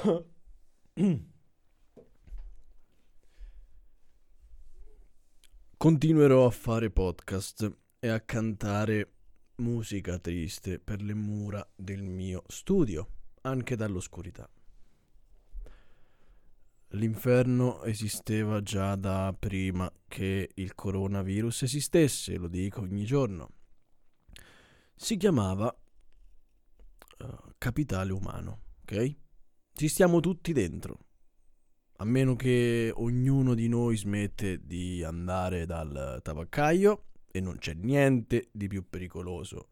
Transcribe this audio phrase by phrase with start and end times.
[5.76, 9.12] Continuerò a fare podcast e a cantare
[9.56, 13.08] musica triste per le mura del mio studio,
[13.42, 14.48] anche dall'oscurità.
[16.94, 23.50] L'inferno esisteva già da prima che il coronavirus esistesse, lo dico ogni giorno.
[24.94, 25.78] Si chiamava
[27.18, 29.28] uh, capitale umano, ok?
[29.80, 31.06] Ci stiamo tutti dentro
[31.96, 38.50] a meno che ognuno di noi smette di andare dal tabaccaio e non c'è niente
[38.52, 39.70] di più pericoloso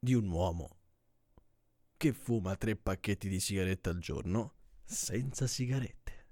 [0.00, 0.78] di un uomo
[1.96, 6.26] che fuma tre pacchetti di sigarette al giorno senza sigarette.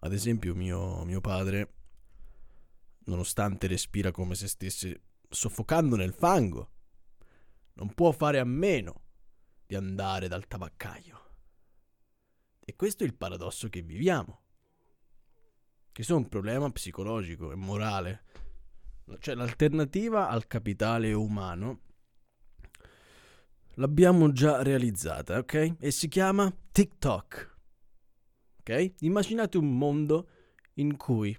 [0.00, 1.74] Ad esempio mio, mio padre,
[3.04, 6.70] nonostante respira come se stesse soffocando nel fango,
[7.74, 9.04] non può fare a meno
[9.66, 11.24] di andare dal tabaccaio.
[12.64, 14.42] E questo è il paradosso che viviamo.
[15.92, 18.24] Che è un problema psicologico e morale.
[19.18, 21.80] Cioè l'alternativa al capitale umano
[23.76, 25.76] l'abbiamo già realizzata, ok?
[25.78, 27.54] E si chiama TikTok.
[28.60, 28.94] Ok?
[29.00, 30.28] Immaginate un mondo
[30.74, 31.36] in cui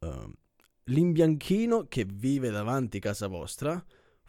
[0.00, 0.32] uh,
[0.84, 3.82] l'imbianchino che vive davanti a casa vostra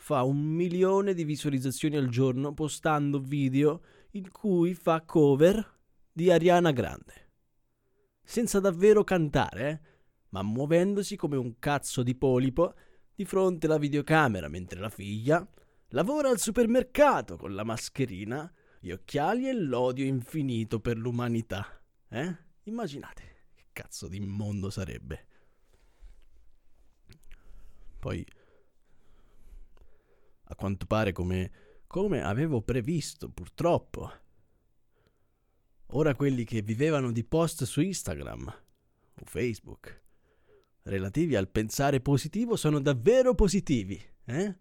[0.06, 5.80] fa un milione di visualizzazioni al giorno postando video in cui fa cover
[6.12, 7.32] di Ariana Grande.
[8.22, 9.80] Senza davvero cantare, eh?
[10.30, 12.76] ma muovendosi come un cazzo di polipo
[13.16, 15.44] di fronte alla videocamera mentre la figlia
[15.88, 21.82] lavora al supermercato con la mascherina, gli occhiali e l'odio infinito per l'umanità.
[22.10, 22.38] Eh?
[22.66, 23.24] Immaginate
[23.56, 25.26] che cazzo di mondo sarebbe.
[27.98, 28.24] Poi,
[30.46, 31.52] a quanto pare come
[31.88, 34.12] come avevo previsto, purtroppo.
[35.90, 38.64] Ora quelli che vivevano di post su Instagram
[39.14, 40.04] o Facebook
[40.84, 44.56] relativi al pensare positivo sono davvero positivi, eh?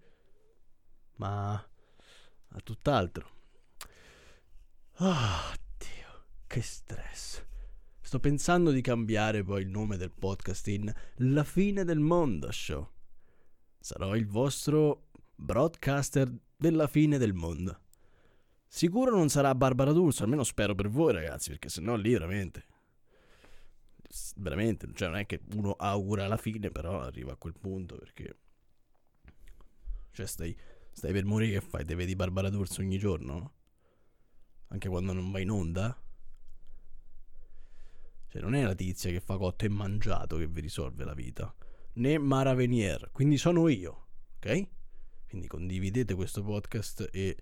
[1.17, 3.31] Ma a tutt'altro.
[4.99, 7.45] Ah, oh, Dio, che stress.
[8.01, 12.89] Sto pensando di cambiare poi il nome del podcast in La fine del mondo show.
[13.81, 15.04] Sarò il vostro
[15.35, 17.81] broadcaster della fine del mondo.
[18.67, 22.67] Sicuro non sarà Barbara D'Urso, almeno spero per voi ragazzi, perché sennò lì veramente...
[24.37, 28.39] Veramente, cioè non è che uno augura la fine, però arriva a quel punto perché...
[30.11, 30.57] Cioè stai,
[30.93, 31.85] stai per morire che fai?
[31.85, 33.53] Te vedi Barbara D'Urso ogni giorno?
[34.69, 35.97] Anche quando non vai in onda?
[38.29, 41.55] Cioè non è la tizia che fa cotto e mangiato che vi risolve la vita,
[41.95, 44.07] né Mara Venier, quindi sono io,
[44.39, 44.69] ok?
[45.35, 47.37] Quindi condividete questo podcast e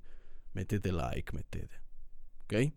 [0.53, 1.82] mettete like, mettete.
[2.44, 2.72] Ok?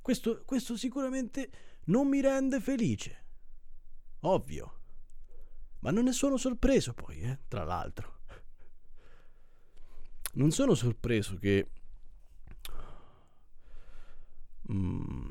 [0.00, 1.50] Questo, questo sicuramente
[1.86, 3.24] non mi rende felice.
[4.20, 4.80] Ovvio.
[5.80, 8.20] Ma non ne sono sorpreso poi, eh, tra l'altro.
[10.34, 11.68] Non sono sorpreso che...
[14.70, 15.28] Mm,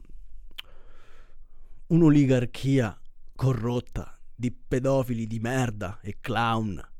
[1.87, 2.99] un'oligarchia
[3.33, 6.91] corrotta di pedofili di merda e clown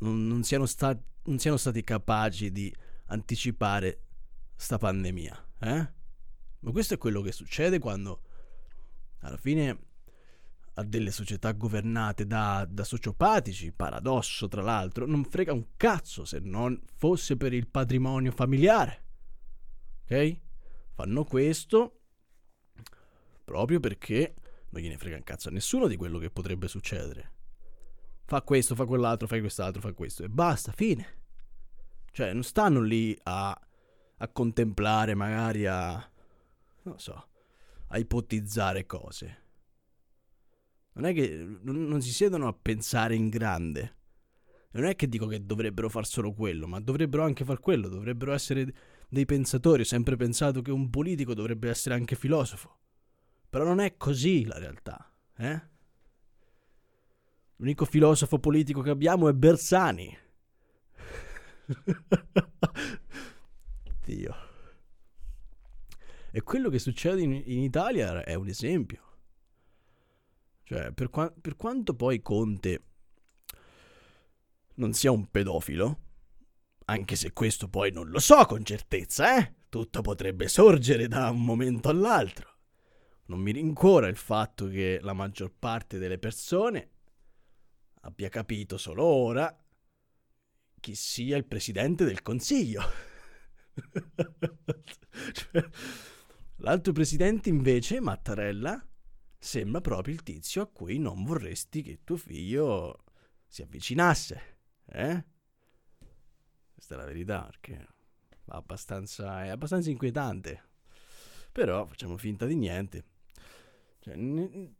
[0.00, 2.74] non, non, siano, sta- non siano stati capaci di
[3.06, 4.02] anticipare
[4.54, 5.48] sta pandemia.
[5.60, 5.92] Eh?
[6.60, 8.22] Ma questo è quello che succede quando
[9.20, 9.88] alla fine
[10.74, 16.38] a delle società governate da, da, sociopatici, paradosso tra l'altro, non frega un cazzo se
[16.38, 19.04] non fosse per il patrimonio familiare.
[20.04, 20.38] Ok?
[20.94, 21.96] Fanno questo
[23.44, 24.34] proprio perché
[24.70, 27.32] non gliene frega un cazzo a nessuno di quello che potrebbe succedere
[28.30, 31.18] fa questo, fa quell'altro, fai quest'altro, fa questo e basta, fine.
[32.12, 33.50] Cioè, non stanno lì a,
[34.18, 35.94] a contemplare, magari a,
[36.82, 37.28] non so,
[37.88, 39.38] a ipotizzare cose.
[40.92, 43.96] Non è che non, non si siedono a pensare in grande.
[44.72, 48.32] Non è che dico che dovrebbero far solo quello, ma dovrebbero anche far quello, dovrebbero
[48.32, 48.72] essere
[49.08, 49.82] dei pensatori.
[49.82, 52.78] Ho sempre pensato che un politico dovrebbe essere anche filosofo.
[53.50, 55.69] Però non è così la realtà, eh?
[57.60, 60.16] L'unico filosofo politico che abbiamo è Bersani.
[64.02, 64.34] Dio.
[66.32, 69.02] E quello che succede in, in Italia è un esempio.
[70.62, 72.84] Cioè, per, qua- per quanto poi Conte
[74.76, 76.00] non sia un pedofilo,
[76.86, 79.56] anche se questo poi non lo so con certezza, eh?
[79.68, 82.56] Tutto potrebbe sorgere da un momento all'altro.
[83.26, 86.92] Non mi rincuora il fatto che la maggior parte delle persone
[88.00, 89.54] abbia capito solo ora
[90.80, 92.82] chi sia il presidente del consiglio.
[95.32, 95.68] cioè,
[96.56, 98.84] l'altro presidente invece, Mattarella,
[99.38, 103.04] sembra proprio il tizio a cui non vorresti che tuo figlio
[103.46, 104.58] si avvicinasse.
[104.86, 105.24] Eh?
[106.72, 107.86] Questa è la verità, perché
[108.46, 110.68] abbastanza, è abbastanza inquietante.
[111.52, 113.04] Però facciamo finta di niente.
[113.98, 114.74] Cioè, n-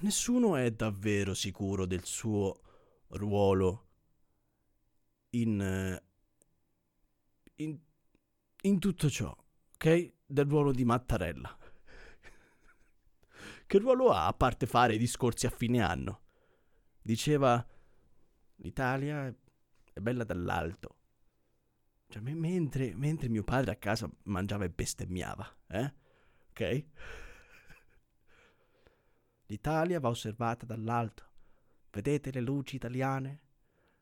[0.00, 2.60] nessuno è davvero sicuro del suo
[3.08, 3.84] ruolo
[5.30, 6.00] in,
[7.56, 7.78] in,
[8.62, 9.36] in tutto ciò,
[9.74, 10.12] ok?
[10.26, 11.56] Del ruolo di Mattarella.
[13.66, 16.22] che ruolo ha a parte fare i discorsi a fine anno?
[17.00, 17.64] Diceva
[18.56, 19.32] l'Italia
[19.92, 20.94] è bella dall'alto.
[22.08, 25.92] Cioè, me- mentre, mentre mio padre a casa mangiava e bestemmiava, eh?
[26.50, 26.84] Ok?
[29.46, 31.24] L'Italia va osservata dall'alto.
[31.96, 33.40] Vedete le luci italiane?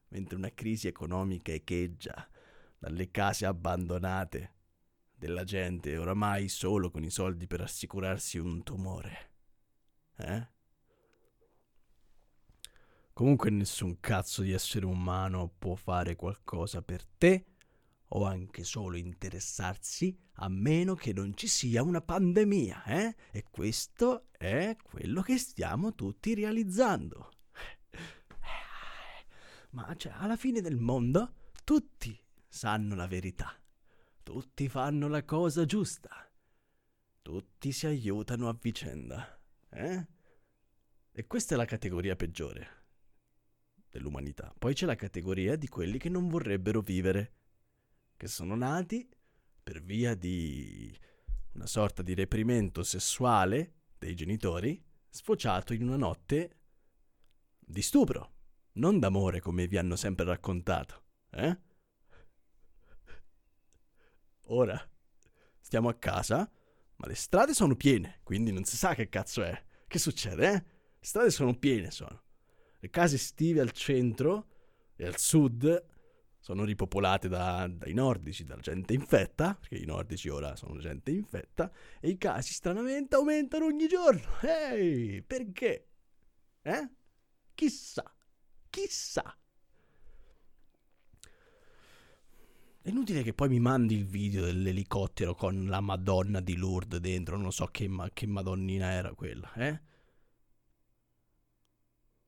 [0.09, 2.29] Mentre una crisi economica echeggia
[2.77, 4.55] dalle case abbandonate
[5.15, 9.31] della gente oramai solo con i soldi per assicurarsi un tumore.
[10.17, 10.49] Eh?
[13.13, 17.45] Comunque nessun cazzo di essere umano può fare qualcosa per te
[18.09, 23.15] o anche solo interessarsi a meno che non ci sia una pandemia, eh?
[23.31, 27.34] E questo è quello che stiamo tutti realizzando.
[29.75, 32.17] Ma cioè, alla fine del mondo tutti
[32.47, 33.53] sanno la verità.
[34.23, 36.11] Tutti fanno la cosa giusta.
[37.21, 39.37] Tutti si aiutano a vicenda.
[39.71, 40.07] Eh?
[41.11, 42.83] E questa è la categoria peggiore
[43.91, 44.55] dell'umanità.
[44.57, 47.33] Poi c'è la categoria di quelli che non vorrebbero vivere,
[48.17, 49.09] che sono nati
[49.61, 50.97] per via di
[51.55, 56.59] una sorta di reprimento sessuale dei genitori, sfociato in una notte
[57.59, 58.34] di stupro,
[58.75, 61.59] non d'amore come vi hanno sempre raccontato, eh?
[64.49, 64.81] Ora
[65.61, 66.51] stiamo a casa,
[66.97, 69.65] ma le strade sono piene, quindi non si sa che cazzo è.
[69.87, 70.53] Che succede, eh?
[70.99, 72.23] Le strade sono piene, sono.
[72.79, 74.49] Le case estive al centro
[74.97, 75.93] e al sud
[76.39, 81.73] sono ripopolate da, dai nordici, dalla gente infetta, perché i nordici ora sono gente infetta,
[82.01, 84.41] e i casi stranamente aumentano ogni giorno.
[84.43, 85.89] Ehi, perché?
[86.61, 86.91] Eh?
[87.55, 88.14] Chissà,
[88.75, 89.37] chissà.
[92.83, 97.39] È inutile che poi mi mandi il video dell'elicottero con la Madonna di Lourdes dentro,
[97.39, 99.81] non so che, ma- che Madonnina era quella, eh?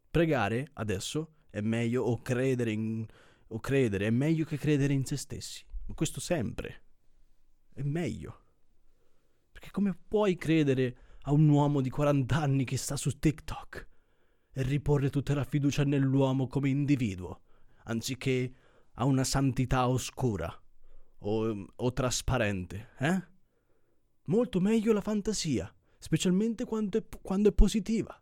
[0.09, 3.07] Pregare adesso è meglio o credere in
[3.49, 5.65] o credere è meglio che credere in se stessi.
[5.87, 6.85] Ma questo sempre.
[7.73, 8.45] È meglio.
[9.53, 13.89] Perché come puoi credere a un uomo di 40 anni che sta su TikTok
[14.63, 17.43] riporre tutta la fiducia nell'uomo come individuo,
[17.85, 18.55] anziché
[18.95, 20.53] a una santità oscura
[21.19, 23.35] o, o trasparente, eh?
[24.25, 28.21] Molto meglio la fantasia, specialmente quando è, quando è positiva.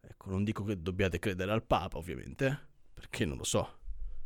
[0.00, 2.58] Ecco, non dico che dobbiate credere al Papa, ovviamente, eh?
[2.94, 3.78] Perché non lo so.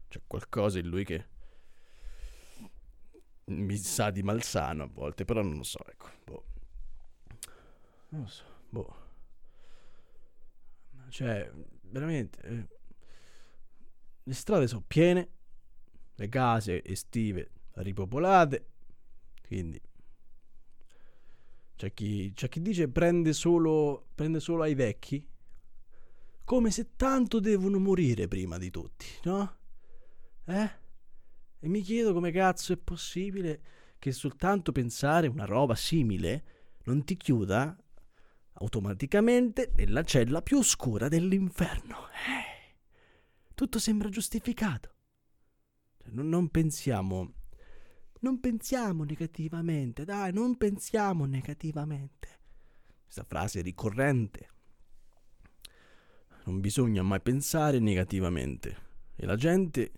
[0.09, 1.29] C'è qualcosa in lui che
[3.47, 6.09] mi sa di malsano a volte, però non lo so, ecco.
[6.25, 6.45] Boh.
[8.11, 9.00] Non lo so, boh.
[11.11, 11.51] Cioè,
[11.83, 12.41] veramente...
[12.41, 12.79] Eh,
[14.23, 15.29] le strade sono piene,
[16.15, 18.67] le case estive ripopolate,
[19.47, 19.81] quindi...
[21.77, 25.27] C'è chi, c'è chi dice prende solo, prende solo ai vecchi,
[26.45, 29.57] come se tanto devono morire prima di tutti, no?
[30.45, 30.71] Eh?
[31.59, 33.63] E mi chiedo come cazzo è possibile
[33.99, 36.45] che soltanto pensare una roba simile
[36.85, 37.77] non ti chiuda
[38.61, 42.09] automaticamente nella cella più oscura dell'inferno.
[42.09, 42.77] Eh?
[43.55, 44.95] Tutto sembra giustificato.
[45.99, 47.35] Cioè, non, non pensiamo.
[48.21, 52.39] Non pensiamo negativamente, dai, non pensiamo negativamente.
[53.03, 54.51] Questa frase è ricorrente
[56.45, 58.89] non bisogna mai pensare negativamente.
[59.17, 59.93] E la gente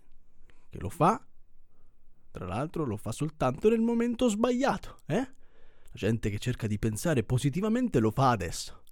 [0.69, 1.25] che lo fa,
[2.31, 5.41] tra l'altro, lo fa soltanto nel momento sbagliato, eh?
[5.93, 8.83] La gente che cerca di pensare positivamente lo fa adesso.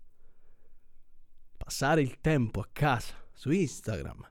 [1.57, 4.29] Passare il tempo a casa, su Instagram,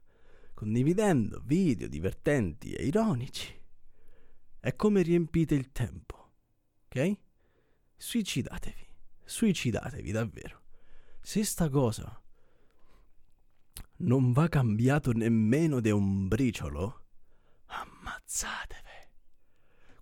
[0.55, 3.61] condividendo video divertenti e ironici,
[4.61, 6.35] è come riempite il tempo,
[6.87, 7.17] ok?
[7.97, 8.87] Suicidatevi,
[9.25, 10.62] suicidatevi davvero.
[11.21, 12.23] Se sta cosa
[13.97, 17.07] non va cambiato nemmeno de un briciolo?
[17.67, 19.09] Ammazzatevi.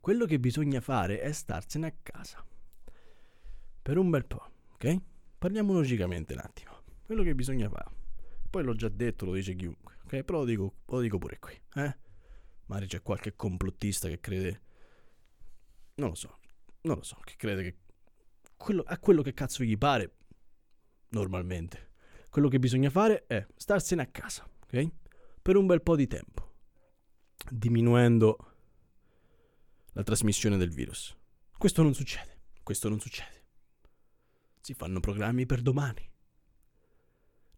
[0.01, 2.45] Quello che bisogna fare è starsene a casa.
[3.89, 4.97] Per un bel po', ok?
[5.39, 6.83] Parliamo logicamente un attimo.
[7.07, 7.91] Quello che bisogna fare.
[8.51, 9.97] Poi l'ho già detto, lo dice chiunque.
[10.05, 10.25] ok?
[10.25, 11.97] Però lo dico, lo dico pure qui, eh?
[12.67, 14.63] Magari c'è qualche complottista che crede...
[15.95, 16.39] Non lo so,
[16.83, 17.79] non lo so, che crede che...
[18.59, 20.17] Quello, a quello che cazzo gli pare,
[21.09, 21.93] normalmente.
[22.29, 24.87] Quello che bisogna fare è starsene a casa, ok?
[25.41, 26.57] Per un bel po' di tempo,
[27.49, 28.53] diminuendo
[29.93, 31.17] la trasmissione del virus.
[31.57, 33.38] Questo non succede, questo non succede.
[34.69, 36.07] Si fanno programmi per domani.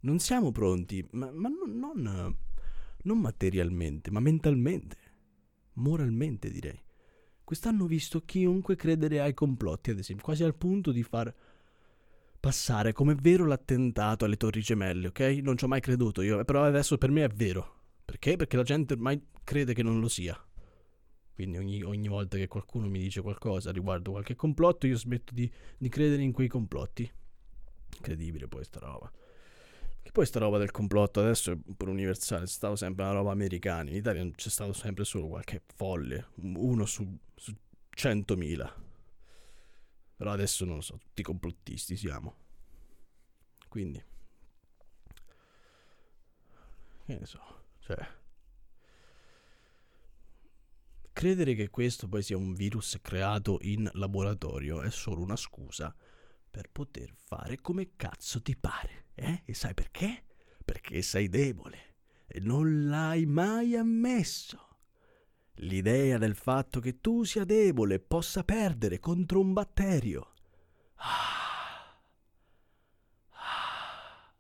[0.02, 2.36] Non siamo pronti, ma, ma non, non,
[3.02, 4.96] non materialmente, ma mentalmente,
[5.72, 6.80] moralmente direi.
[7.42, 11.34] Quest'anno ho visto chiunque credere ai complotti, ad esempio, quasi al punto di far
[12.38, 15.18] passare come vero l'attentato alle Torri Gemelle, ok?
[15.42, 17.78] Non ci ho mai creduto io, però adesso per me è vero.
[18.04, 18.36] Perché?
[18.36, 20.40] Perché la gente ormai crede che non lo sia.
[21.40, 25.50] Quindi ogni, ogni volta che qualcuno mi dice qualcosa riguardo qualche complotto, io smetto di,
[25.78, 27.10] di credere in quei complotti.
[27.94, 29.10] Incredibile poi sta roba.
[30.02, 33.30] Che poi sta roba del complotto adesso è pure universale, è stato sempre una roba
[33.30, 33.88] americana.
[33.88, 37.56] In Italia c'è stato sempre solo qualche folle, uno su, su
[37.96, 38.72] 100.000.
[40.16, 42.34] Però adesso non lo so, tutti complottisti siamo.
[43.66, 44.04] Quindi...
[47.06, 47.40] Che ne so,
[47.78, 48.18] cioè...
[51.12, 55.94] Credere che questo poi sia un virus creato in laboratorio è solo una scusa
[56.50, 59.06] per poter fare come cazzo ti pare.
[59.14, 59.42] Eh?
[59.44, 60.24] E sai perché?
[60.64, 61.90] Perché sei debole
[62.26, 64.68] e non l'hai mai ammesso.
[65.54, 70.32] L'idea del fatto che tu sia debole e possa perdere contro un batterio.
[70.94, 72.00] Ah.
[73.30, 74.32] Ah.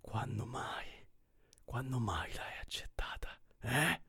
[0.00, 0.86] Quando mai?
[1.64, 3.38] Quando mai l'hai accettata?
[3.60, 4.00] Eh?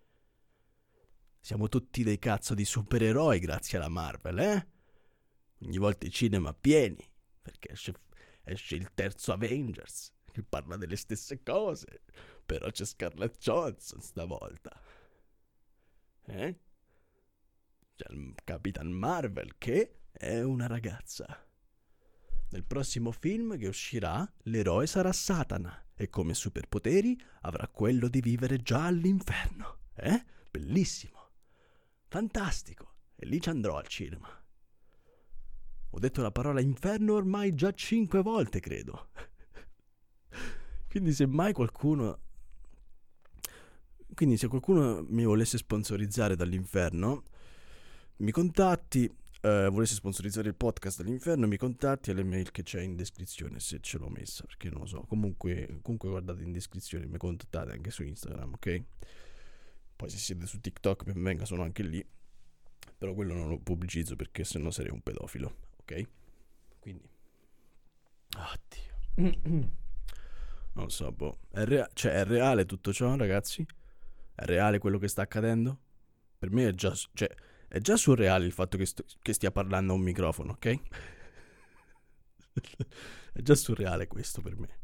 [1.50, 4.68] Siamo tutti dei cazzo di supereroi grazie alla Marvel, eh?
[5.63, 7.03] Ogni volta i cinema pieni,
[7.41, 7.94] perché esce,
[8.44, 12.03] esce il terzo Avengers, che parla delle stesse cose,
[12.46, 14.79] però c'è Scarlett Johansson stavolta.
[16.27, 16.60] Eh?
[17.96, 21.25] C'è il Capitan Marvel che è una ragazza.
[22.50, 28.62] Nel prossimo film che uscirà, l'eroe sarà Satana e come superpoteri avrà quello di vivere
[28.62, 29.79] già all'inferno.
[29.96, 30.24] Eh?
[30.51, 31.19] Bellissimo.
[32.10, 32.96] Fantastico.
[33.16, 34.28] E lì ci andrò al cinema.
[35.92, 39.10] Ho detto la parola inferno ormai già cinque volte, credo.
[40.89, 42.20] Quindi se mai qualcuno...
[44.13, 47.24] Quindi se qualcuno mi volesse sponsorizzare dall'inferno,
[48.18, 49.10] mi contatti,
[49.42, 53.80] eh, volesse sponsorizzare il podcast dall'inferno, mi contatti alle mail che c'è in descrizione, se
[53.82, 55.06] ce l'ho messa, perché non lo so.
[55.08, 58.84] Comunque, comunque guardate in descrizione, mi contattate anche su Instagram, ok?
[60.00, 62.06] Poi se siete su TikTok, ben venga, sono anche lì.
[62.98, 66.08] Però quello non lo pubblicizzo perché sennò sarei un pedofilo ok?
[66.79, 67.10] Quindi...
[68.38, 68.98] Oddio.
[70.74, 71.39] Non lo so, boh.
[71.50, 73.65] È, rea- cioè, è reale tutto ciò, ragazzi?
[74.36, 75.79] È reale quello che sta accadendo?
[76.38, 77.29] Per me è già, cioè,
[77.68, 80.79] è già surreale il fatto che, sto- che stia parlando a un microfono, ok?
[83.34, 84.77] è già surreale questo per me.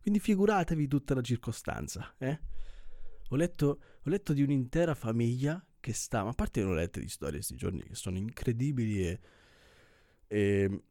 [0.00, 2.40] Quindi figuratevi tutta la circostanza, eh?
[3.30, 7.00] Ho letto, ho letto di un'intera famiglia che sta, ma a parte le ho lette
[7.00, 9.20] di storie questi giorni che sono incredibili e
[10.28, 10.82] e,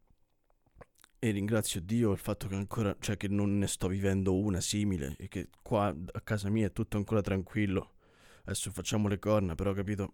[1.20, 5.16] e ringrazio Dio il fatto che ancora, cioè che non ne sto vivendo una simile
[5.18, 7.94] e che qua a casa mia è tutto ancora tranquillo.
[8.44, 10.14] Adesso facciamo le corna, però capito?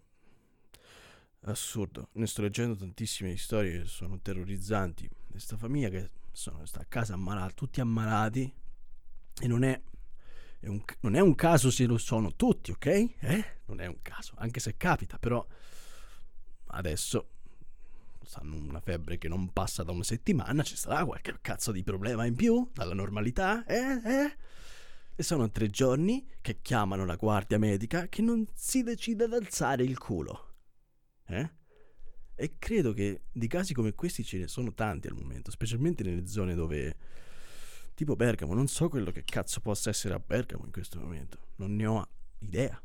[1.41, 2.09] Assurdo.
[2.13, 5.09] Ne sto leggendo tantissime storie che sono terrorizzanti.
[5.29, 8.53] Questa famiglia che sono, sta a casa ammalata, tutti ammalati.
[9.41, 9.81] E non è,
[10.61, 12.85] è un, non è un caso se lo sono tutti, ok?
[12.85, 13.45] Eh?
[13.65, 15.45] Non è un caso, anche se capita, però
[16.67, 17.29] adesso
[18.35, 22.25] hanno una febbre che non passa da una settimana, ci sarà qualche cazzo di problema
[22.25, 24.01] in più dalla normalità, eh?
[24.05, 24.35] Eh?
[25.15, 29.83] E sono tre giorni che chiamano la guardia medica che non si decide ad alzare
[29.83, 30.53] il culo.
[31.25, 31.49] Eh?
[32.35, 36.27] E credo che di casi come questi ce ne sono tanti al momento, specialmente nelle
[36.27, 36.95] zone dove...
[37.93, 41.75] Tipo Bergamo, non so quello che cazzo possa essere a Bergamo in questo momento, non
[41.75, 42.07] ne ho
[42.39, 42.81] idea.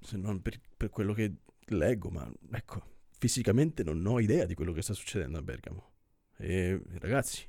[0.00, 2.82] Se non per, per quello che leggo, ma ecco,
[3.18, 5.92] fisicamente non ho idea di quello che sta succedendo a Bergamo.
[6.36, 7.46] E ragazzi,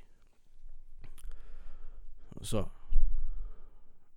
[2.34, 2.72] non so,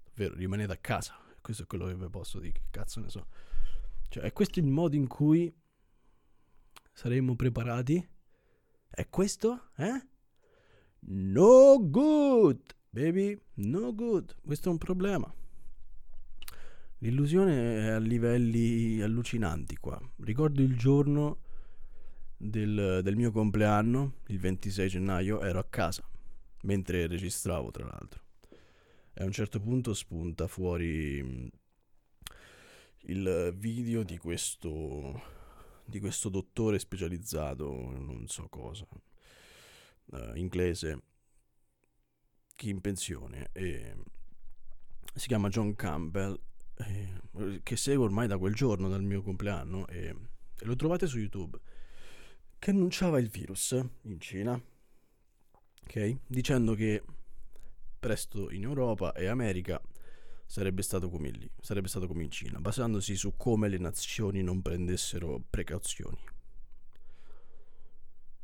[0.03, 1.17] davvero rimanete a casa.
[1.41, 3.27] Questo è quello che vi posso dire, che cazzo ne so.
[4.10, 5.53] Cioè, è questo il modo in cui
[6.91, 8.08] saremo preparati?
[8.88, 9.72] È questo?
[9.75, 10.08] Eh?
[11.05, 14.36] No good, baby, no good.
[14.43, 15.31] Questo è un problema.
[17.00, 20.00] L'illusione è a livelli allucinanti qua.
[20.22, 21.39] Ricordo il giorno
[22.38, 26.07] del, del, mio compleanno, il 26 gennaio, ero a casa,
[26.62, 28.22] mentre registravo tra l'altro.
[29.13, 31.48] E a un certo punto spunta fuori mm,
[33.07, 35.41] il video di questo
[35.86, 38.88] di questo dottore specializzato, non so cosa,
[40.05, 41.01] uh, inglese,
[42.55, 43.95] che in pensione, e
[45.15, 46.39] si chiama John Campbell,
[46.77, 50.15] eh, che seguo ormai da quel giorno, dal mio compleanno, e,
[50.60, 51.60] e lo trovate su YouTube,
[52.60, 54.62] che annunciava il virus in Cina,
[55.83, 56.17] ok?
[56.27, 57.03] Dicendo che
[58.00, 59.81] presto in Europa e America
[60.45, 64.62] sarebbe stato come lì, sarebbe stato come in Cina, basandosi su come le nazioni non
[64.62, 66.17] prendessero precauzioni.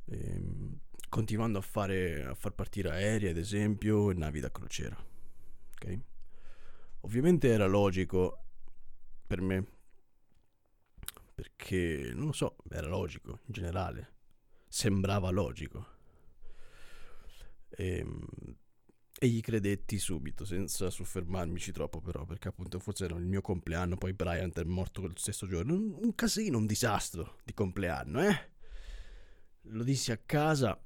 [0.05, 0.68] Ehm,
[1.09, 4.97] continuando a, fare, a far partire aerei, ad esempio, e navi da crociera.
[5.73, 5.99] Ok?
[7.01, 8.43] Ovviamente era logico
[9.25, 9.65] per me,
[11.35, 14.13] perché non lo so, era logico in generale,
[14.67, 15.97] sembrava logico.
[17.69, 18.57] E, ehm,
[19.21, 23.97] e gli credetti subito, senza soffermarmici troppo però, perché appunto forse era il mio compleanno,
[23.97, 25.73] poi Bryant è morto quel stesso giorno.
[25.73, 28.49] Un, un casino, un disastro di compleanno, eh?
[29.63, 30.81] Lo dissi a casa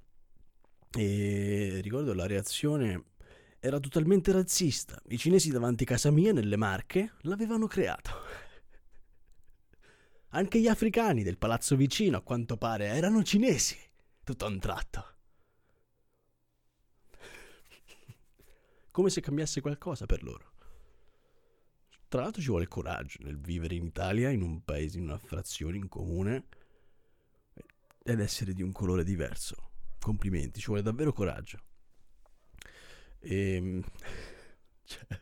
[0.96, 3.04] e ricordo la reazione
[3.60, 5.02] era totalmente razzista.
[5.08, 8.12] I cinesi davanti a casa mia, nelle Marche, l'avevano creato.
[10.30, 13.78] Anche gli africani del palazzo vicino, a quanto pare, erano cinesi,
[14.24, 15.14] tutto a un tratto.
[18.94, 20.52] come se cambiasse qualcosa per loro.
[22.08, 25.78] Tra l'altro ci vuole coraggio nel vivere in Italia, in un paese, in una frazione,
[25.78, 26.46] in comune,
[28.04, 29.72] ed essere di un colore diverso.
[30.04, 31.60] Complimenti, ci vuole davvero coraggio.
[33.20, 33.56] E...
[33.56, 33.84] Ehm,
[34.84, 35.20] cioè,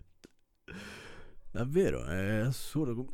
[1.52, 3.06] davvero, è assurdo.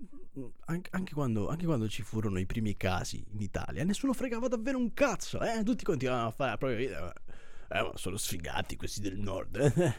[0.65, 4.77] Anche, anche, quando, anche, quando, ci furono i primi casi in Italia, nessuno fregava davvero
[4.77, 5.63] un cazzo, eh?
[5.63, 7.13] Tutti continuavano a fare la propria vita.
[7.69, 9.93] Eh, ma sono sfigati questi del nord, eh?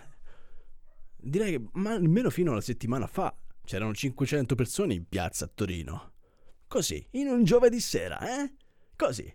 [1.20, 5.50] direi che ma almeno fino a una settimana fa c'erano 500 persone in piazza a
[5.52, 6.12] Torino.
[6.66, 8.54] Così, in un giovedì sera, eh?
[8.96, 9.30] Così,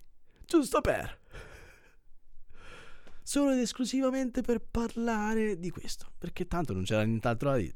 [0.46, 1.22] giusto per.
[3.24, 7.76] Solo ed esclusivamente per parlare di questo, perché tanto non c'era nient'altro da dire.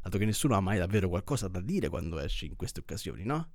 [0.00, 3.50] Dato che nessuno ha mai davvero qualcosa da dire quando esce in queste occasioni, no?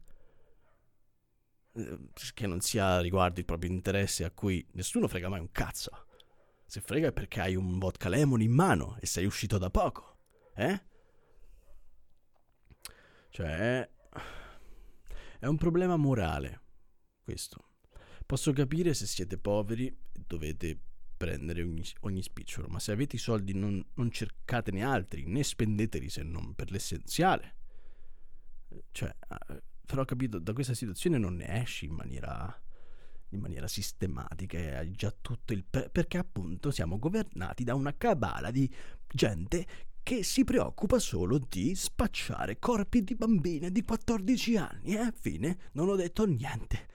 [1.73, 6.07] Eh, che non sia riguardo il proprio interesse a cui nessuno frega mai un cazzo.
[6.65, 10.17] Se frega è perché hai un vodka lemon in mano e sei uscito da poco,
[10.55, 10.83] eh?
[13.29, 13.89] Cioè,
[15.39, 16.61] è un problema morale,
[17.23, 17.75] questo.
[18.25, 20.79] Posso capire se siete poveri e dovete
[21.21, 26.09] prendere ogni, ogni spicciolo, ma se avete i soldi non, non cercatene altri, né spendeteli
[26.09, 27.55] se non per l'essenziale.
[28.91, 29.15] Cioè,
[29.49, 32.59] eh, però capito, da questa situazione non ne esci in maniera
[33.33, 35.63] in maniera sistematica e hai già tutto il...
[35.63, 38.69] Per- perché appunto siamo governati da una cabala di
[39.07, 39.65] gente
[40.03, 44.95] che si preoccupa solo di spacciare corpi di bambine di 14 anni.
[44.95, 46.87] Eh, fine, non ho detto niente.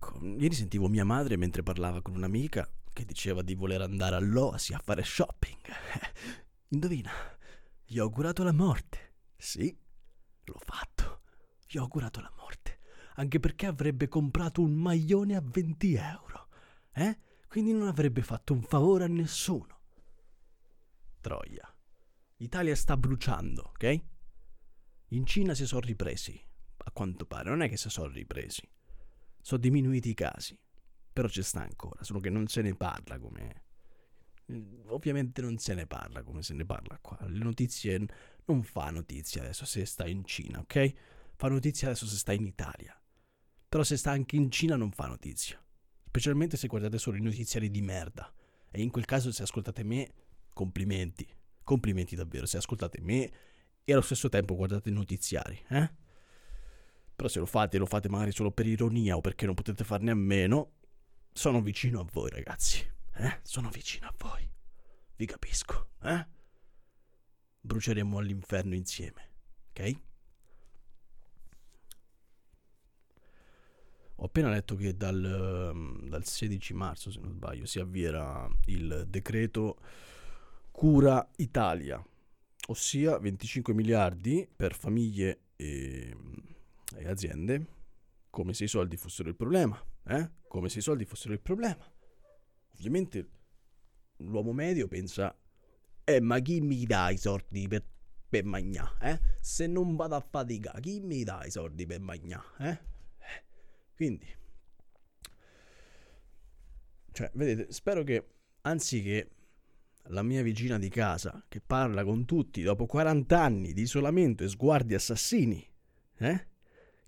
[0.00, 4.72] Ecco, ieri sentivo mia madre mentre parlava con un'amica che diceva di voler andare all'Oasi
[4.72, 5.58] a fare shopping.
[6.70, 7.10] Indovina,
[7.84, 9.14] gli ho augurato la morte.
[9.36, 9.76] Sì,
[10.44, 11.22] l'ho fatto.
[11.66, 12.38] Gli ho augurato la morte
[13.18, 16.48] anche perché avrebbe comprato un maglione a 20 euro,
[16.92, 17.18] eh?
[17.48, 19.80] Quindi non avrebbe fatto un favore a nessuno.
[21.20, 21.68] Troia.
[22.36, 24.02] L'Italia sta bruciando, ok?
[25.08, 26.40] In Cina si sono ripresi,
[26.76, 28.62] a quanto pare, non è che si sono ripresi.
[29.40, 30.58] Sono diminuiti i casi,
[31.12, 33.62] però ci sta ancora, solo che non se ne parla come...
[34.86, 37.18] Ovviamente non se ne parla come se ne parla qua.
[37.26, 38.06] Le notizie
[38.46, 40.92] non fa notizia adesso se sta in Cina, ok?
[41.36, 42.98] Fa notizia adesso se sta in Italia.
[43.68, 45.62] Però se sta anche in Cina non fa notizia.
[46.06, 48.32] Specialmente se guardate solo i notiziari di merda.
[48.70, 50.12] E in quel caso se ascoltate me,
[50.54, 51.28] complimenti.
[51.62, 53.30] Complimenti davvero, se ascoltate me
[53.84, 55.90] e allo stesso tempo guardate i notiziari, eh?
[57.18, 60.12] Però se lo fate, lo fate magari solo per ironia o perché non potete farne
[60.12, 60.74] a meno,
[61.32, 62.78] sono vicino a voi ragazzi,
[63.14, 63.40] eh?
[63.42, 64.48] Sono vicino a voi.
[65.16, 66.24] Vi capisco, eh?
[67.60, 69.30] Bruceremo all'inferno insieme,
[69.70, 70.00] ok?
[74.14, 79.06] Ho appena letto che dal, ehm, dal 16 marzo, se non sbaglio, si avvierà il
[79.08, 79.80] decreto
[80.70, 82.00] Cura Italia,
[82.68, 86.16] ossia 25 miliardi per famiglie e,
[86.96, 87.66] e aziende,
[88.30, 90.30] come se i soldi fossero il problema, eh?
[90.48, 91.84] Come se i soldi fossero il problema.
[92.74, 93.30] Ovviamente
[94.18, 95.36] l'uomo medio pensa,
[96.04, 97.84] eh ma chi mi dà i soldi per,
[98.28, 99.20] per mangiare, eh?
[99.40, 102.86] Se non vado a faticare, chi mi dà i soldi per mangiare, eh?
[103.94, 104.26] Quindi,
[107.12, 108.28] cioè, vedete, spero che
[108.62, 109.30] anziché
[110.10, 114.48] la mia vicina di casa che parla con tutti dopo 40 anni di isolamento e
[114.48, 115.66] sguardi assassini,
[116.18, 116.47] eh?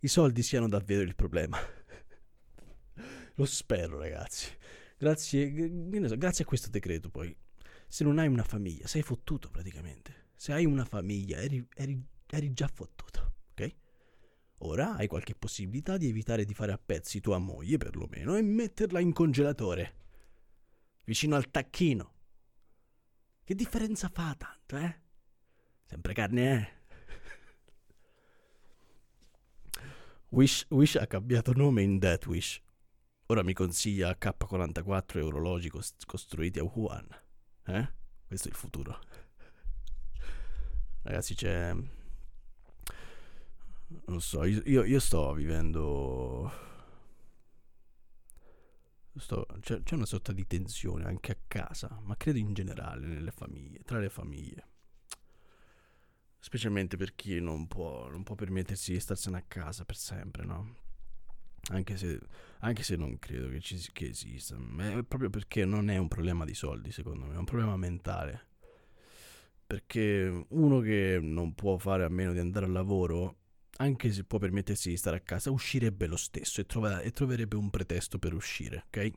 [0.03, 1.59] I soldi siano davvero il problema.
[3.35, 4.49] Lo spero, ragazzi.
[4.97, 5.51] Grazie,
[6.17, 7.37] grazie a questo decreto, poi.
[7.87, 10.29] Se non hai una famiglia, sei fottuto praticamente.
[10.35, 13.75] Se hai una famiglia, eri, eri, eri già fottuto, ok?
[14.59, 19.01] Ora hai qualche possibilità di evitare di fare a pezzi tua moglie, perlomeno, e metterla
[19.01, 19.97] in congelatore.
[21.05, 22.15] Vicino al tacchino.
[23.43, 25.01] Che differenza fa tanto, eh?
[25.85, 26.80] Sempre carne, eh?
[30.31, 32.62] Wish, Wish ha cambiato nome in Death Wish.
[33.27, 37.09] Ora mi consiglia K44 e orologi cost- costruiti a Wuhan.
[37.66, 37.93] Eh?
[38.27, 38.99] Questo è il futuro.
[41.03, 41.75] Ragazzi, c'è.
[44.07, 46.53] Non so, io, io sto vivendo.
[49.16, 49.47] Sto...
[49.61, 53.83] C'è, c'è una sorta di tensione anche a casa, ma credo in generale nelle famiglie,
[53.83, 54.69] tra le famiglie.
[56.42, 60.76] Specialmente per chi non può, non può permettersi di starsene a casa per sempre, no?
[61.68, 62.18] Anche se,
[62.61, 64.57] anche se non credo che, ci, che esista.
[64.57, 68.48] È proprio perché non è un problema di soldi, secondo me, è un problema mentale.
[69.66, 73.37] Perché uno che non può fare a meno di andare al lavoro,
[73.76, 77.57] anche se può permettersi di stare a casa, uscirebbe lo stesso e, trova, e troverebbe
[77.57, 79.11] un pretesto per uscire, ok?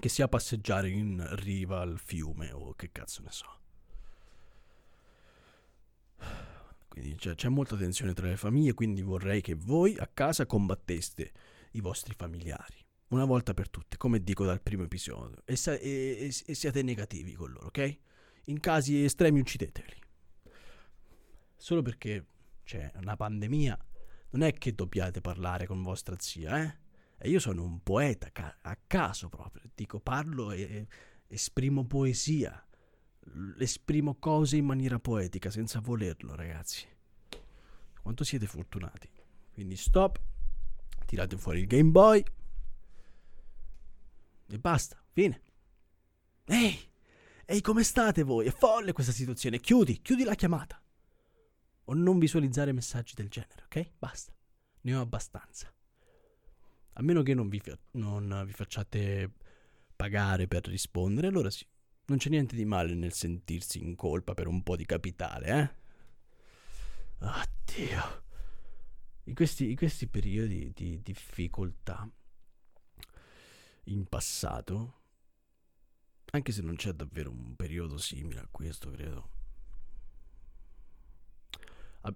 [0.00, 3.60] Che sia passeggiare in riva al fiume o che cazzo ne so.
[6.88, 11.32] Quindi c'è, c'è, molta tensione tra le famiglie, quindi vorrei che voi a casa combatteste
[11.72, 12.84] i vostri familiari.
[13.08, 17.34] Una volta per tutte, come dico dal primo episodio, e, sa- e, e siate negativi
[17.34, 17.98] con loro, ok?
[18.44, 20.00] In casi estremi uccideteli.
[21.56, 22.26] Solo perché
[22.64, 23.78] c'è una pandemia,
[24.30, 26.84] non è che dobbiate parlare con vostra zia, eh?
[27.18, 29.62] E io sono un poeta, ca- a caso proprio.
[29.74, 30.86] Dico, parlo e
[31.28, 32.65] esprimo poesia
[33.58, 36.86] esprimo cose in maniera poetica senza volerlo, ragazzi.
[38.02, 39.08] Quanto siete fortunati.
[39.52, 40.20] Quindi stop,
[41.06, 42.22] tirate fuori il Game Boy
[44.48, 45.42] e basta, fine.
[46.44, 46.78] Ehi,
[47.44, 48.46] ehi, come state voi?
[48.46, 49.58] È folle questa situazione.
[49.58, 50.80] Chiudi, chiudi la chiamata.
[51.88, 53.90] O non visualizzare messaggi del genere, ok?
[53.98, 54.32] Basta.
[54.82, 55.72] Ne ho abbastanza.
[56.92, 57.60] A meno che non vi,
[57.92, 59.32] non vi facciate
[59.96, 61.66] pagare per rispondere, allora sì,
[62.06, 65.84] non c'è niente di male nel sentirsi in colpa per un po' di capitale, eh?
[67.26, 68.24] Oddio.
[69.24, 72.08] In questi, in questi periodi di difficoltà
[73.84, 75.00] in passato,
[76.30, 79.30] anche se non c'è davvero un periodo simile a questo, credo.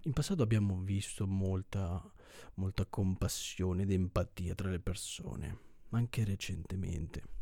[0.03, 2.01] In passato abbiamo visto molta,
[2.55, 5.59] molta compassione ed empatia tra le persone,
[5.91, 7.40] anche recentemente.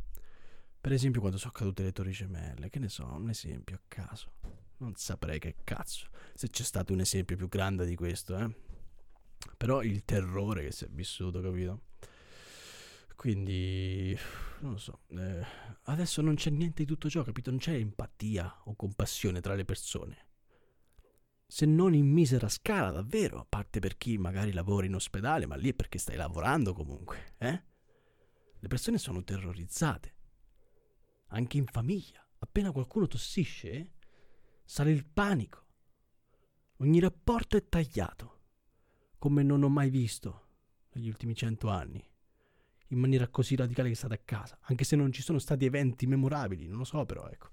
[0.81, 4.33] Per esempio quando sono cadute le torri gemelle, che ne so, un esempio a caso.
[4.79, 8.55] Non saprei che cazzo, se c'è stato un esempio più grande di questo, eh.
[9.57, 11.83] Però il terrore che si è vissuto, capito?
[13.17, 14.17] Quindi,
[14.61, 15.45] non lo so, eh,
[15.85, 17.51] adesso non c'è niente di tutto ciò, capito?
[17.51, 20.27] Non c'è empatia o compassione tra le persone.
[21.45, 25.57] Se non in misera scala, davvero, a parte per chi magari lavora in ospedale, ma
[25.57, 27.63] lì è perché stai lavorando comunque, eh?
[28.61, 30.18] Le persone sono terrorizzate
[31.29, 32.25] anche in famiglia.
[32.39, 33.93] Appena qualcuno tossisce,
[34.65, 35.67] sale il panico.
[36.79, 38.41] Ogni rapporto è tagliato,
[39.19, 40.47] come non ho mai visto
[40.93, 42.05] negli ultimi cento anni,
[42.89, 46.07] in maniera così radicale che state a casa, anche se non ci sono stati eventi
[46.07, 47.51] memorabili, non lo so però, ecco.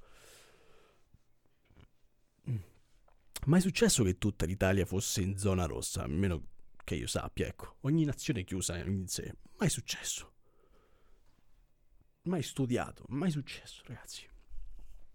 [2.50, 2.58] Mm.
[3.48, 6.50] Mai successo che tutta l'Italia fosse in zona rossa, a meno
[6.84, 7.78] che io sappia, ecco.
[7.82, 9.36] Ogni nazione chiusa in sé.
[9.58, 10.35] Mai successo
[12.26, 14.28] mai studiato, mai successo, ragazzi.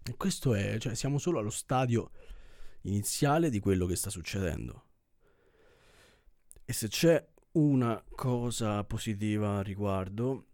[0.03, 2.11] E questo è, cioè, siamo solo allo stadio
[2.81, 4.87] iniziale di quello che sta succedendo.
[6.65, 10.47] E se c'è una cosa positiva a riguardo,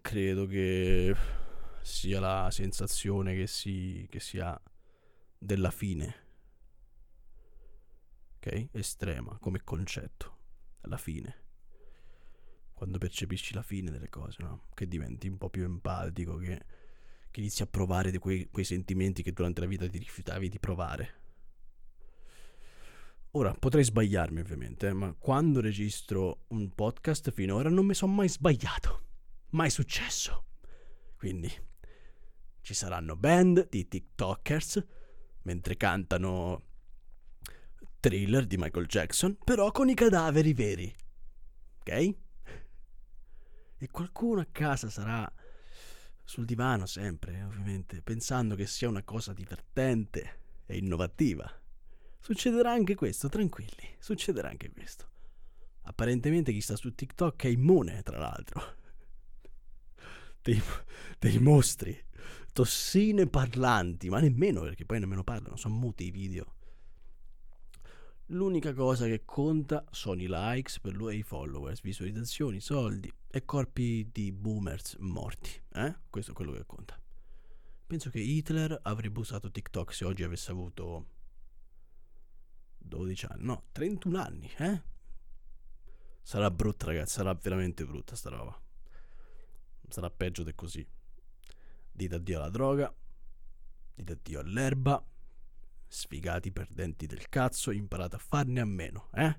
[0.00, 1.14] credo che
[1.82, 4.60] sia la sensazione che si, che si ha
[5.36, 6.20] della fine.
[8.36, 8.68] Ok?
[8.72, 10.38] Estrema come concetto.
[10.82, 11.42] La fine
[12.82, 14.64] quando percepisci la fine delle cose, no?
[14.74, 16.60] Che diventi un po' più empatico, che,
[17.30, 21.20] che inizi a provare quei, quei sentimenti che durante la vita ti rifiutavi di provare.
[23.30, 29.04] Ora, potrei sbagliarmi ovviamente, ma quando registro un podcast finora non mi sono mai sbagliato.
[29.50, 30.46] Mai successo.
[31.14, 31.52] Quindi
[32.62, 34.84] ci saranno band di TikTokers
[35.42, 36.64] mentre cantano
[38.00, 40.92] thriller di Michael Jackson, però con i cadaveri veri.
[41.78, 42.21] Ok?
[43.84, 45.30] E qualcuno a casa sarà
[46.22, 51.50] sul divano sempre, ovviamente, pensando che sia una cosa divertente e innovativa.
[52.20, 55.08] Succederà anche questo, tranquilli, succederà anche questo.
[55.82, 58.76] Apparentemente chi sta su TikTok è immune, tra l'altro.
[60.40, 60.62] Dei,
[61.18, 62.00] dei mostri,
[62.52, 66.54] tossine parlanti, ma nemmeno perché poi nemmeno parlano, sono muti i video.
[68.32, 73.44] L'unica cosa che conta sono i likes per lui e i followers, visualizzazioni, soldi e
[73.44, 75.50] corpi di boomers morti.
[75.74, 75.96] Eh?
[76.08, 76.98] Questo è quello che conta.
[77.86, 81.06] Penso che Hitler avrebbe usato TikTok se oggi avesse avuto
[82.78, 84.82] 12 anni, no, 31 anni, eh?
[86.22, 88.58] Sarà brutta, ragazzi, sarà veramente brutta sta roba.
[89.88, 90.86] Sarà peggio di così.
[91.92, 92.94] Dite addio alla droga,
[93.94, 95.04] dite addio all'erba,
[95.92, 99.38] sfigati perdenti del cazzo, imparate a farne a meno, eh?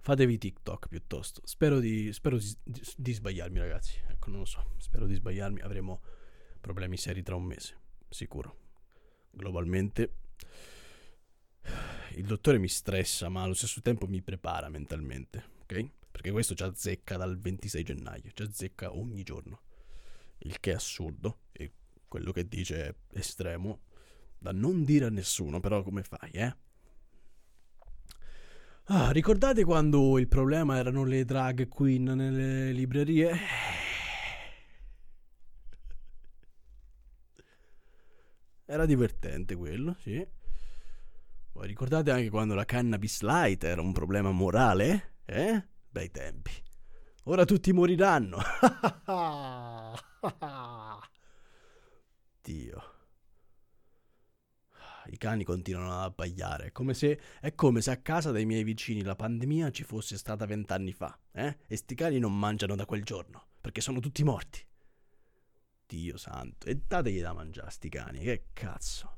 [0.00, 1.42] Fatevi TikTok piuttosto.
[1.44, 3.98] Spero di, spero di, di, di sbagliarmi, ragazzi.
[4.08, 4.74] Ecco, non lo so.
[4.78, 5.60] Spero di sbagliarmi.
[5.60, 6.00] Avremo
[6.60, 7.76] problemi seri tra un mese,
[8.08, 8.56] sicuro.
[9.30, 10.12] Globalmente
[12.14, 15.90] il dottore mi stressa, ma allo stesso tempo mi prepara mentalmente, ok?
[16.10, 19.60] Perché questo ci azzecca dal 26 gennaio, ci azzecca ogni giorno.
[20.38, 21.72] Il che è assurdo e
[22.08, 23.80] quello che dice è estremo
[24.46, 26.56] da non dire a nessuno, però come fai, eh?
[28.84, 33.36] Ah, ricordate quando il problema erano le drag queen nelle librerie?
[38.64, 40.24] Era divertente quello, sì.
[41.50, 45.14] Poi ricordate anche quando la cannabis light era un problema morale?
[45.24, 45.66] Eh?
[45.88, 46.52] Bei tempi.
[47.24, 48.38] Ora tutti moriranno.
[52.42, 52.95] Dio.
[55.08, 56.66] I cani continuano ad abbagliare.
[56.66, 60.16] È come, se, è come se a casa dei miei vicini la pandemia ci fosse
[60.16, 61.18] stata vent'anni fa.
[61.32, 61.56] Eh?
[61.66, 63.46] E sti cani non mangiano da quel giorno.
[63.60, 64.64] Perché sono tutti morti.
[65.86, 66.66] Dio santo.
[66.66, 68.20] E dategli da mangiare sti cani.
[68.20, 69.16] Che cazzo.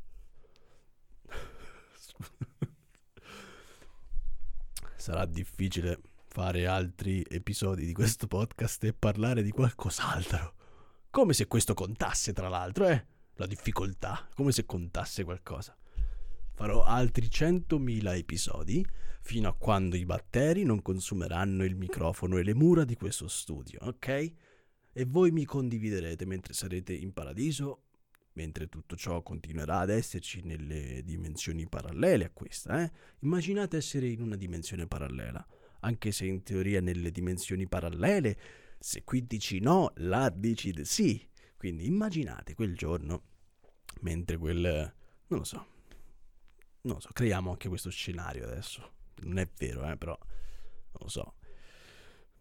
[4.96, 10.54] Sarà difficile fare altri episodi di questo podcast e parlare di qualcos'altro.
[11.10, 13.06] Come se questo contasse, tra l'altro, eh?
[13.34, 15.77] La difficoltà, come se contasse qualcosa.
[16.58, 18.84] Farò altri 100.000 episodi
[19.20, 23.78] fino a quando i batteri non consumeranno il microfono e le mura di questo studio,
[23.82, 24.32] ok?
[24.92, 27.84] E voi mi condividerete mentre sarete in paradiso
[28.32, 32.82] mentre tutto ciò continuerà ad esserci nelle dimensioni parallele a questa.
[32.82, 32.90] Eh?
[33.20, 35.46] Immaginate essere in una dimensione parallela,
[35.82, 38.36] anche se in teoria nelle dimensioni parallele,
[38.80, 41.24] se qui dici no, là dici sì.
[41.56, 43.22] Quindi immaginate quel giorno,
[44.00, 44.60] mentre quel...
[45.28, 45.77] non lo so,
[46.82, 48.92] non so, creiamo anche questo scenario adesso.
[49.22, 51.34] Non è vero, eh, però non lo so.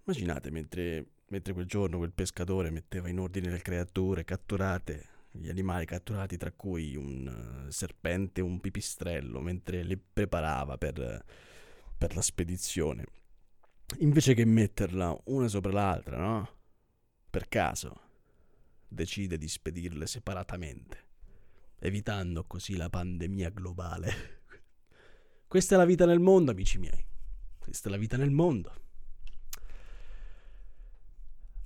[0.05, 5.85] Immaginate mentre, mentre quel giorno quel pescatore metteva in ordine le creature catturate gli animali
[5.85, 11.23] catturati, tra cui un uh, serpente e un pipistrello, mentre li preparava per,
[11.97, 13.05] per la spedizione.
[13.99, 16.49] Invece che metterla una sopra l'altra, no?
[17.29, 18.01] Per caso,
[18.87, 21.06] decide di spedirle separatamente,
[21.79, 24.41] evitando così la pandemia globale.
[25.47, 27.05] Questa è la vita nel mondo, amici miei.
[27.59, 28.73] Questa è la vita nel mondo.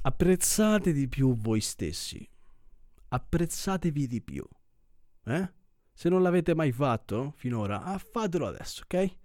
[0.02, 2.28] Apprezzate di più voi stessi
[3.14, 4.46] apprezzatevi di più.
[5.26, 5.54] Eh?
[5.94, 9.18] Se non l'avete mai fatto finora, ah, fatelo adesso, ok?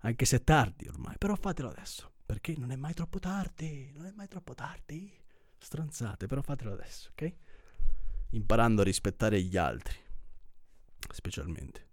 [0.00, 2.12] Anche se è tardi ormai, però fatelo adesso.
[2.24, 5.12] Perché non è mai troppo tardi, non è mai troppo tardi.
[5.58, 7.34] Stronzate, però fatelo adesso, ok?
[8.30, 9.96] Imparando a rispettare gli altri,
[11.14, 11.88] specialmente.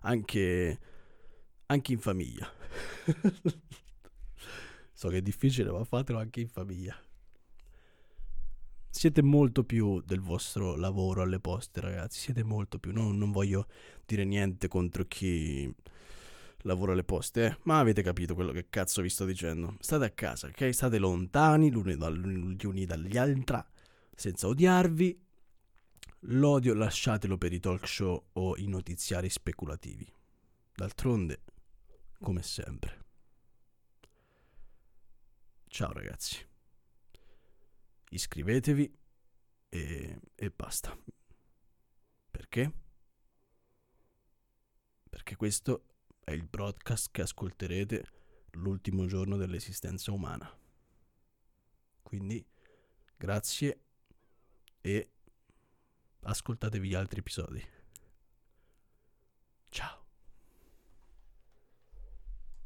[0.00, 0.78] Anche,
[1.66, 2.50] anche in famiglia.
[4.92, 6.96] so che è difficile, ma fatelo anche in famiglia
[8.94, 12.20] siete molto più del vostro lavoro alle poste, ragazzi.
[12.20, 12.92] Siete molto più.
[12.92, 13.66] No, non voglio
[14.06, 15.70] dire niente contro chi
[16.58, 17.56] lavora alle poste, eh?
[17.64, 19.76] ma avete capito quello che cazzo vi sto dicendo.
[19.80, 20.72] State a casa, ok?
[20.72, 23.62] State lontani gli uni dagli altri,
[24.14, 25.22] senza odiarvi.
[26.28, 30.10] L'odio lasciatelo per i talk show o i notiziari speculativi.
[30.74, 31.42] D'altronde,
[32.18, 33.02] come sempre.
[35.68, 36.52] Ciao ragazzi
[38.14, 38.96] iscrivetevi
[39.68, 40.96] e, e basta.
[42.30, 42.72] Perché?
[45.08, 45.84] Perché questo
[46.20, 48.06] è il broadcast che ascolterete
[48.52, 50.48] l'ultimo giorno dell'esistenza umana.
[52.02, 52.44] Quindi
[53.16, 53.80] grazie
[54.80, 55.13] e
[56.24, 57.64] ascoltatevi gli altri episodi.
[59.70, 60.03] Ciao.